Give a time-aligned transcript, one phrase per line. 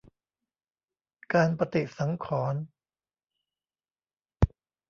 [1.33, 2.61] การปฏิสังขรณ์